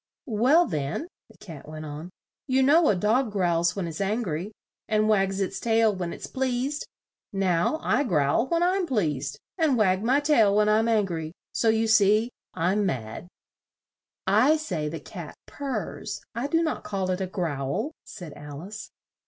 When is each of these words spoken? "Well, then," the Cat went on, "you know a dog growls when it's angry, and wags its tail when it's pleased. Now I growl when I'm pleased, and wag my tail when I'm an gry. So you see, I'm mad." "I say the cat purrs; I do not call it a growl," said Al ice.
"Well, 0.25 0.65
then," 0.65 1.07
the 1.29 1.37
Cat 1.37 1.67
went 1.69 1.85
on, 1.85 2.09
"you 2.47 2.63
know 2.63 2.89
a 2.89 2.95
dog 2.95 3.31
growls 3.31 3.75
when 3.75 3.87
it's 3.87 4.01
angry, 4.01 4.51
and 4.87 5.07
wags 5.07 5.39
its 5.39 5.59
tail 5.59 5.95
when 5.95 6.11
it's 6.11 6.25
pleased. 6.25 6.87
Now 7.31 7.79
I 7.83 8.03
growl 8.03 8.47
when 8.47 8.63
I'm 8.63 8.87
pleased, 8.87 9.37
and 9.59 9.77
wag 9.77 10.01
my 10.03 10.19
tail 10.19 10.55
when 10.55 10.67
I'm 10.67 10.87
an 10.87 11.05
gry. 11.05 11.33
So 11.51 11.69
you 11.69 11.85
see, 11.85 12.31
I'm 12.55 12.83
mad." 12.83 13.27
"I 14.25 14.57
say 14.57 14.89
the 14.89 14.99
cat 14.99 15.35
purrs; 15.45 16.19
I 16.33 16.47
do 16.47 16.63
not 16.63 16.83
call 16.83 17.11
it 17.11 17.21
a 17.21 17.27
growl," 17.27 17.91
said 18.03 18.33
Al 18.33 18.61
ice. 18.63 18.89